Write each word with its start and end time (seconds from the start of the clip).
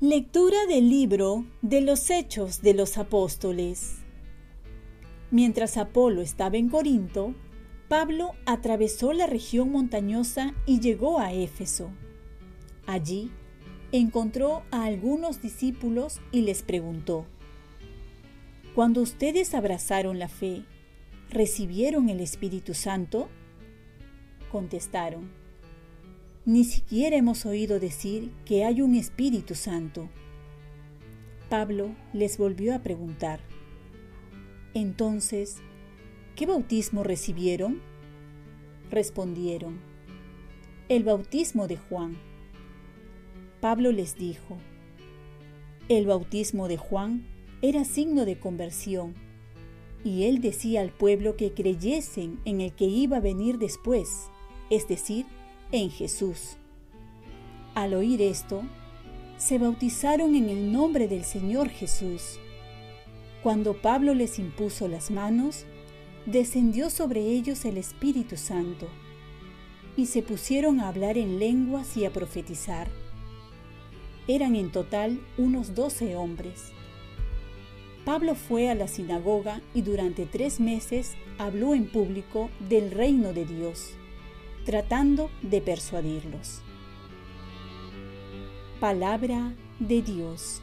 Lectura 0.00 0.56
del 0.68 0.88
libro 0.88 1.44
de 1.60 1.80
los 1.82 2.08
Hechos 2.08 2.62
de 2.62 2.72
los 2.72 2.96
Apóstoles. 2.96 3.96
Mientras 5.30 5.76
Apolo 5.76 6.22
estaba 6.22 6.56
en 6.56 6.68
Corinto, 6.68 7.34
Pablo 7.88 8.32
atravesó 8.46 9.12
la 9.12 9.26
región 9.26 9.70
montañosa 9.70 10.54
y 10.66 10.80
llegó 10.80 11.20
a 11.20 11.34
Éfeso. 11.34 11.90
Allí 12.86 13.30
encontró 13.98 14.64
a 14.72 14.84
algunos 14.84 15.40
discípulos 15.40 16.20
y 16.32 16.42
les 16.42 16.62
preguntó, 16.62 17.26
Cuando 18.74 19.00
ustedes 19.00 19.54
abrazaron 19.54 20.18
la 20.18 20.28
fe, 20.28 20.64
¿recibieron 21.30 22.08
el 22.08 22.20
Espíritu 22.20 22.74
Santo? 22.74 23.28
Contestaron, 24.50 25.30
Ni 26.44 26.64
siquiera 26.64 27.16
hemos 27.16 27.46
oído 27.46 27.78
decir 27.78 28.32
que 28.44 28.64
hay 28.64 28.82
un 28.82 28.96
Espíritu 28.96 29.54
Santo. 29.54 30.10
Pablo 31.48 31.94
les 32.12 32.36
volvió 32.36 32.74
a 32.74 32.80
preguntar, 32.80 33.40
Entonces, 34.74 35.58
¿qué 36.34 36.46
bautismo 36.46 37.04
recibieron? 37.04 37.80
Respondieron, 38.90 39.78
el 40.88 41.04
bautismo 41.04 41.68
de 41.68 41.76
Juan. 41.76 42.33
Pablo 43.64 43.92
les 43.92 44.18
dijo, 44.18 44.58
el 45.88 46.04
bautismo 46.04 46.68
de 46.68 46.76
Juan 46.76 47.26
era 47.62 47.86
signo 47.86 48.26
de 48.26 48.38
conversión, 48.38 49.14
y 50.04 50.24
él 50.24 50.42
decía 50.42 50.82
al 50.82 50.90
pueblo 50.90 51.38
que 51.38 51.54
creyesen 51.54 52.38
en 52.44 52.60
el 52.60 52.74
que 52.74 52.84
iba 52.84 53.16
a 53.16 53.20
venir 53.20 53.56
después, 53.56 54.28
es 54.68 54.86
decir, 54.86 55.24
en 55.72 55.88
Jesús. 55.88 56.58
Al 57.74 57.94
oír 57.94 58.20
esto, 58.20 58.64
se 59.38 59.56
bautizaron 59.56 60.34
en 60.34 60.50
el 60.50 60.70
nombre 60.70 61.08
del 61.08 61.24
Señor 61.24 61.70
Jesús. 61.70 62.38
Cuando 63.42 63.80
Pablo 63.80 64.12
les 64.12 64.38
impuso 64.38 64.88
las 64.88 65.10
manos, 65.10 65.64
descendió 66.26 66.90
sobre 66.90 67.22
ellos 67.22 67.64
el 67.64 67.78
Espíritu 67.78 68.36
Santo, 68.36 68.88
y 69.96 70.04
se 70.04 70.20
pusieron 70.20 70.80
a 70.80 70.88
hablar 70.88 71.16
en 71.16 71.38
lenguas 71.38 71.96
y 71.96 72.04
a 72.04 72.12
profetizar. 72.12 73.03
Eran 74.26 74.56
en 74.56 74.72
total 74.72 75.20
unos 75.36 75.74
doce 75.74 76.16
hombres. 76.16 76.72
Pablo 78.04 78.34
fue 78.34 78.70
a 78.70 78.74
la 78.74 78.88
sinagoga 78.88 79.60
y 79.74 79.82
durante 79.82 80.26
tres 80.26 80.60
meses 80.60 81.14
habló 81.38 81.74
en 81.74 81.86
público 81.86 82.50
del 82.68 82.90
reino 82.90 83.32
de 83.32 83.46
Dios, 83.46 83.92
tratando 84.64 85.30
de 85.42 85.60
persuadirlos. 85.60 86.60
Palabra 88.78 89.54
de 89.78 90.02
Dios. 90.02 90.60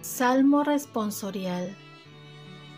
Salmo 0.00 0.62
responsorial. 0.62 1.76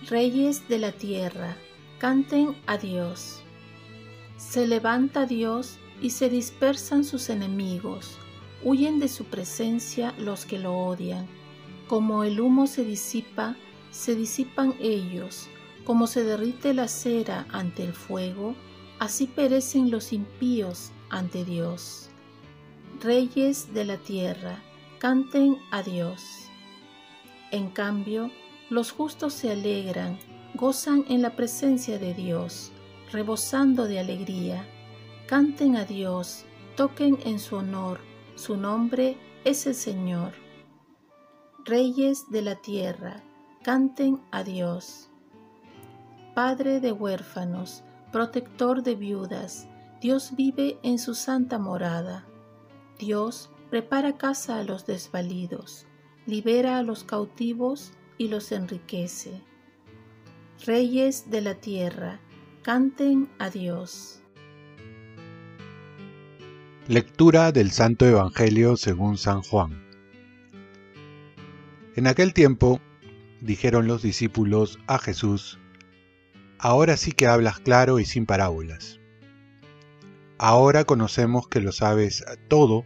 Reyes 0.09 0.67
de 0.69 0.79
la 0.79 0.93
tierra, 0.93 1.57
canten 1.99 2.57
a 2.67 2.79
Dios. 2.79 3.43
Se 4.39 4.67
levanta 4.67 5.27
Dios 5.27 5.79
y 6.01 6.11
se 6.11 6.31
dispersan 6.31 7.05
sus 7.05 7.29
enemigos, 7.29 8.17
huyen 8.63 8.99
de 8.99 9.09
su 9.09 9.25
presencia 9.25 10.15
los 10.19 10.45
que 10.47 10.59
lo 10.59 10.77
odian. 10.77 11.27
Como 11.89 12.25
el 12.25 12.41
humo 12.41 12.67
se 12.67 12.85
disipa, 12.85 13.57
se 13.91 14.15
disipan 14.15 14.75
ellos, 14.81 15.49
como 15.85 16.07
se 16.07 16.25
derrite 16.25 16.75
la 16.75 16.89
cera 16.89 17.47
ante 17.51 17.85
el 17.85 17.93
fuego, 17.93 18.55
así 18.99 19.27
perecen 19.27 19.91
los 19.91 20.13
impíos 20.13 20.93
ante 21.09 21.45
Dios. 21.45 22.11
Reyes 23.01 23.73
de 23.73 23.85
la 23.85 23.97
tierra, 23.97 24.63
canten 24.99 25.57
a 25.71 25.83
Dios. 25.83 26.23
En 27.51 27.71
cambio, 27.71 28.31
los 28.69 28.93
justos 28.93 29.33
se 29.33 29.51
alegran, 29.51 30.19
gozan 30.55 31.05
en 31.09 31.23
la 31.23 31.35
presencia 31.35 31.99
de 31.99 32.15
Dios, 32.15 32.71
rebosando 33.11 33.87
de 33.87 33.99
alegría. 33.99 34.65
Canten 35.27 35.77
a 35.77 35.85
Dios, 35.85 36.45
toquen 36.77 37.19
en 37.25 37.39
su 37.41 37.57
honor, 37.57 38.01
su 38.41 38.57
nombre 38.57 39.19
es 39.45 39.67
el 39.67 39.75
Señor. 39.75 40.33
Reyes 41.67 42.31
de 42.31 42.41
la 42.41 42.55
tierra, 42.55 43.23
canten 43.63 44.19
a 44.31 44.45
Dios. 44.45 45.11
Padre 46.35 46.81
de 46.81 46.91
huérfanos, 46.91 47.85
protector 48.11 48.83
de 48.83 48.95
viudas, 48.95 49.69
Dios 50.01 50.35
vive 50.37 50.79
en 50.83 50.99
su 50.99 51.15
santa 51.15 51.59
morada. 51.59 52.25
Dios 52.99 53.51
prepara 53.69 54.17
casa 54.17 54.59
a 54.59 54.65
los 54.65 54.87
desvalidos, 54.87 55.87
libera 56.25 56.79
a 56.79 56.83
los 56.83 57.05
cautivos 57.05 57.93
y 58.17 58.29
los 58.29 58.53
enriquece. 58.53 59.43
Reyes 60.65 61.31
de 61.31 61.43
la 61.43 61.57
tierra, 61.57 62.21
canten 62.63 63.29
a 63.39 63.51
Dios. 63.51 64.20
Lectura 66.91 67.53
del 67.53 67.71
Santo 67.71 68.05
Evangelio 68.05 68.77
según 68.77 69.17
San 69.17 69.43
Juan. 69.43 69.87
En 71.95 72.09
aquel 72.09 72.35
tiempo 72.35 72.81
dijeron 73.41 73.87
los 73.87 74.03
discípulos 74.03 74.81
a 74.89 74.99
Jesús, 74.99 75.61
Ahora 76.59 76.97
sí 76.97 77.13
que 77.13 77.29
hablas 77.29 77.61
claro 77.61 78.01
y 78.01 78.05
sin 78.07 78.27
parábolas. 78.27 78.99
Ahora 80.37 80.83
conocemos 80.83 81.47
que 81.47 81.61
lo 81.61 81.71
sabes 81.71 82.25
todo 82.49 82.85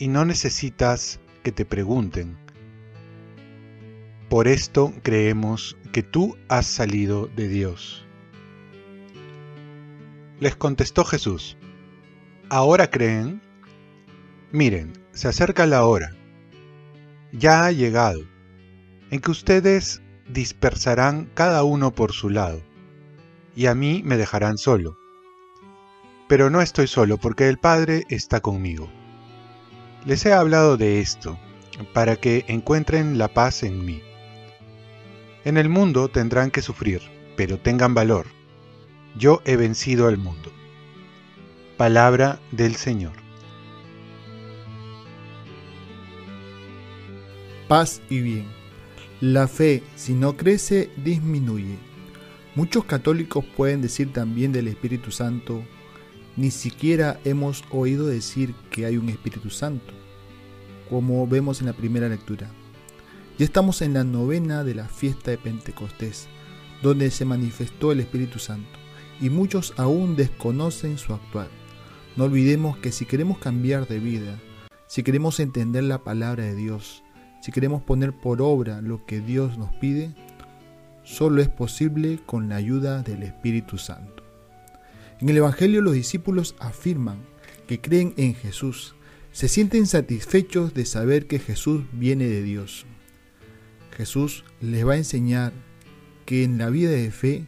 y 0.00 0.08
no 0.08 0.24
necesitas 0.24 1.20
que 1.44 1.52
te 1.52 1.64
pregunten. 1.64 2.36
Por 4.30 4.48
esto 4.48 4.92
creemos 5.04 5.76
que 5.92 6.02
tú 6.02 6.36
has 6.48 6.66
salido 6.66 7.28
de 7.28 7.46
Dios. 7.46 8.04
Les 10.40 10.56
contestó 10.56 11.04
Jesús, 11.04 11.56
¿ahora 12.52 12.90
creen? 12.90 13.40
Miren, 14.50 14.92
se 15.12 15.26
acerca 15.26 15.64
la 15.64 15.86
hora, 15.86 16.14
ya 17.32 17.64
ha 17.64 17.72
llegado, 17.72 18.20
en 19.10 19.20
que 19.20 19.30
ustedes 19.30 20.02
dispersarán 20.28 21.30
cada 21.32 21.64
uno 21.64 21.94
por 21.94 22.12
su 22.12 22.28
lado, 22.28 22.60
y 23.56 23.66
a 23.66 23.74
mí 23.74 24.02
me 24.04 24.18
dejarán 24.18 24.58
solo. 24.58 24.98
Pero 26.28 26.50
no 26.50 26.60
estoy 26.60 26.88
solo 26.88 27.16
porque 27.16 27.48
el 27.48 27.56
Padre 27.56 28.04
está 28.10 28.40
conmigo. 28.40 28.90
Les 30.04 30.26
he 30.26 30.34
hablado 30.34 30.76
de 30.76 31.00
esto, 31.00 31.38
para 31.94 32.16
que 32.16 32.44
encuentren 32.48 33.16
la 33.16 33.28
paz 33.28 33.62
en 33.62 33.82
mí. 33.82 34.02
En 35.46 35.56
el 35.56 35.70
mundo 35.70 36.10
tendrán 36.10 36.50
que 36.50 36.60
sufrir, 36.60 37.00
pero 37.34 37.58
tengan 37.58 37.94
valor. 37.94 38.26
Yo 39.16 39.40
he 39.46 39.56
vencido 39.56 40.06
al 40.06 40.18
mundo. 40.18 40.52
Palabra 41.76 42.38
del 42.50 42.76
Señor. 42.76 43.14
Paz 47.66 48.02
y 48.10 48.20
bien. 48.20 48.46
La 49.22 49.48
fe, 49.48 49.82
si 49.96 50.12
no 50.12 50.36
crece, 50.36 50.90
disminuye. 51.02 51.78
Muchos 52.54 52.84
católicos 52.84 53.44
pueden 53.56 53.80
decir 53.80 54.12
también 54.12 54.52
del 54.52 54.68
Espíritu 54.68 55.10
Santo, 55.10 55.64
ni 56.36 56.50
siquiera 56.50 57.18
hemos 57.24 57.64
oído 57.70 58.06
decir 58.06 58.54
que 58.70 58.84
hay 58.84 58.98
un 58.98 59.08
Espíritu 59.08 59.48
Santo, 59.48 59.94
como 60.90 61.26
vemos 61.26 61.60
en 61.60 61.68
la 61.68 61.72
primera 61.72 62.08
lectura. 62.10 62.50
Ya 63.38 63.46
estamos 63.46 63.80
en 63.80 63.94
la 63.94 64.04
novena 64.04 64.62
de 64.62 64.74
la 64.74 64.88
fiesta 64.88 65.30
de 65.30 65.38
Pentecostés, 65.38 66.28
donde 66.82 67.10
se 67.10 67.24
manifestó 67.24 67.92
el 67.92 68.00
Espíritu 68.00 68.38
Santo, 68.38 68.78
y 69.22 69.30
muchos 69.30 69.72
aún 69.78 70.16
desconocen 70.16 70.98
su 70.98 71.14
actual. 71.14 71.48
No 72.16 72.24
olvidemos 72.24 72.76
que 72.76 72.92
si 72.92 73.06
queremos 73.06 73.38
cambiar 73.38 73.88
de 73.88 73.98
vida, 73.98 74.38
si 74.86 75.02
queremos 75.02 75.40
entender 75.40 75.84
la 75.84 76.04
palabra 76.04 76.44
de 76.44 76.54
Dios, 76.54 77.02
si 77.40 77.52
queremos 77.52 77.82
poner 77.82 78.12
por 78.12 78.42
obra 78.42 78.82
lo 78.82 79.06
que 79.06 79.20
Dios 79.20 79.56
nos 79.56 79.74
pide, 79.76 80.14
solo 81.04 81.40
es 81.40 81.48
posible 81.48 82.20
con 82.26 82.48
la 82.50 82.56
ayuda 82.56 83.02
del 83.02 83.22
Espíritu 83.22 83.78
Santo. 83.78 84.22
En 85.20 85.28
el 85.30 85.38
Evangelio 85.38 85.80
los 85.80 85.94
discípulos 85.94 86.54
afirman 86.58 87.18
que 87.66 87.80
creen 87.80 88.12
en 88.18 88.34
Jesús, 88.34 88.94
se 89.32 89.48
sienten 89.48 89.86
satisfechos 89.86 90.74
de 90.74 90.84
saber 90.84 91.26
que 91.26 91.38
Jesús 91.38 91.84
viene 91.92 92.26
de 92.28 92.42
Dios. 92.42 92.84
Jesús 93.96 94.44
les 94.60 94.86
va 94.86 94.92
a 94.92 94.98
enseñar 94.98 95.54
que 96.26 96.44
en 96.44 96.58
la 96.58 96.68
vida 96.68 96.90
de 96.90 97.10
fe 97.10 97.46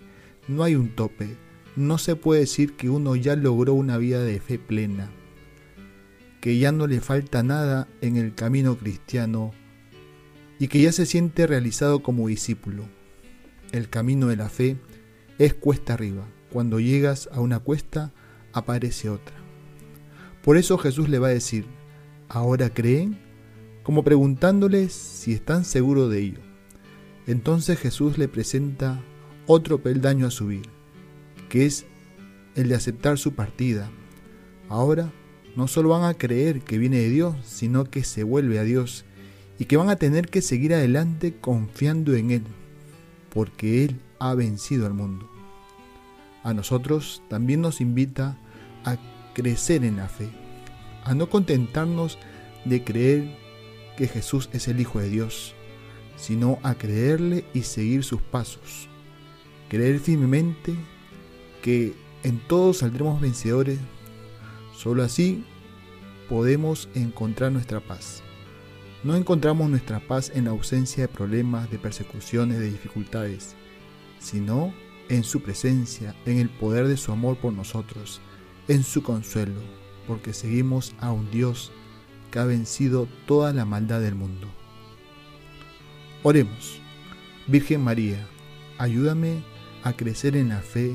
no 0.48 0.62
hay 0.62 0.74
un 0.74 0.88
tope. 0.88 1.36
No 1.76 1.98
se 1.98 2.14
puede 2.14 2.40
decir 2.40 2.76
que 2.76 2.88
uno 2.88 3.16
ya 3.16 3.34
logró 3.34 3.74
una 3.74 3.98
vida 3.98 4.22
de 4.22 4.40
fe 4.40 4.58
plena, 4.58 5.10
que 6.40 6.58
ya 6.58 6.70
no 6.70 6.86
le 6.86 7.00
falta 7.00 7.42
nada 7.42 7.88
en 8.00 8.16
el 8.16 8.34
camino 8.34 8.76
cristiano 8.76 9.52
y 10.58 10.68
que 10.68 10.80
ya 10.80 10.92
se 10.92 11.04
siente 11.04 11.46
realizado 11.46 12.02
como 12.02 12.28
discípulo. 12.28 12.84
El 13.72 13.88
camino 13.88 14.28
de 14.28 14.36
la 14.36 14.48
fe 14.48 14.76
es 15.38 15.54
cuesta 15.54 15.94
arriba. 15.94 16.28
Cuando 16.52 16.78
llegas 16.78 17.28
a 17.32 17.40
una 17.40 17.58
cuesta, 17.58 18.12
aparece 18.52 19.10
otra. 19.10 19.34
Por 20.42 20.56
eso 20.56 20.78
Jesús 20.78 21.08
le 21.08 21.18
va 21.18 21.28
a 21.28 21.30
decir, 21.30 21.66
¿ahora 22.28 22.70
creen? 22.70 23.18
Como 23.82 24.04
preguntándoles 24.04 24.92
si 24.92 25.32
están 25.32 25.64
seguros 25.64 26.10
de 26.10 26.20
ello. 26.20 26.40
Entonces 27.26 27.78
Jesús 27.78 28.18
le 28.18 28.28
presenta 28.28 29.02
otro 29.46 29.82
peldaño 29.82 30.26
a 30.26 30.30
subir, 30.30 30.68
que 31.54 31.66
es 31.66 31.86
el 32.56 32.68
de 32.68 32.74
aceptar 32.74 33.16
su 33.16 33.34
partida. 33.34 33.88
Ahora 34.68 35.12
no 35.54 35.68
solo 35.68 35.90
van 35.90 36.02
a 36.02 36.14
creer 36.14 36.62
que 36.62 36.78
viene 36.78 36.96
de 36.96 37.10
Dios, 37.10 37.36
sino 37.44 37.84
que 37.84 38.02
se 38.02 38.24
vuelve 38.24 38.58
a 38.58 38.64
Dios 38.64 39.04
y 39.56 39.66
que 39.66 39.76
van 39.76 39.88
a 39.88 39.94
tener 39.94 40.28
que 40.28 40.42
seguir 40.42 40.74
adelante 40.74 41.36
confiando 41.40 42.16
en 42.16 42.32
Él, 42.32 42.42
porque 43.32 43.84
Él 43.84 44.00
ha 44.18 44.34
vencido 44.34 44.84
al 44.84 44.94
mundo. 44.94 45.30
A 46.42 46.54
nosotros 46.54 47.22
también 47.28 47.60
nos 47.60 47.80
invita 47.80 48.36
a 48.84 48.96
crecer 49.32 49.84
en 49.84 49.98
la 49.98 50.08
fe, 50.08 50.30
a 51.04 51.14
no 51.14 51.30
contentarnos 51.30 52.18
de 52.64 52.82
creer 52.82 53.38
que 53.96 54.08
Jesús 54.08 54.50
es 54.52 54.66
el 54.66 54.80
Hijo 54.80 54.98
de 54.98 55.08
Dios, 55.08 55.54
sino 56.16 56.58
a 56.64 56.74
creerle 56.74 57.44
y 57.54 57.62
seguir 57.62 58.02
sus 58.02 58.20
pasos. 58.22 58.88
Creer 59.68 60.00
firmemente 60.00 60.74
que 61.64 61.94
en 62.24 62.40
todos 62.40 62.78
saldremos 62.78 63.22
vencedores. 63.22 63.78
Solo 64.76 65.02
así 65.02 65.46
podemos 66.28 66.90
encontrar 66.94 67.52
nuestra 67.52 67.80
paz. 67.80 68.22
No 69.02 69.16
encontramos 69.16 69.70
nuestra 69.70 70.00
paz 70.00 70.30
en 70.34 70.44
la 70.44 70.50
ausencia 70.50 71.04
de 71.04 71.08
problemas, 71.08 71.70
de 71.70 71.78
persecuciones, 71.78 72.58
de 72.58 72.70
dificultades, 72.70 73.56
sino 74.18 74.74
en 75.08 75.24
su 75.24 75.40
presencia, 75.40 76.14
en 76.26 76.36
el 76.36 76.50
poder 76.50 76.86
de 76.86 76.98
su 76.98 77.12
amor 77.12 77.38
por 77.38 77.54
nosotros, 77.54 78.20
en 78.68 78.82
su 78.82 79.02
consuelo, 79.02 79.62
porque 80.06 80.34
seguimos 80.34 80.94
a 81.00 81.12
un 81.12 81.30
Dios 81.30 81.72
que 82.30 82.40
ha 82.40 82.44
vencido 82.44 83.08
toda 83.26 83.54
la 83.54 83.64
maldad 83.64 84.02
del 84.02 84.16
mundo. 84.16 84.48
Oremos. 86.22 86.78
Virgen 87.46 87.80
María, 87.80 88.28
ayúdame 88.76 89.42
a 89.82 89.94
crecer 89.94 90.36
en 90.36 90.50
la 90.50 90.60
fe 90.60 90.94